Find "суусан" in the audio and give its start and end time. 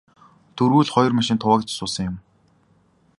1.77-2.05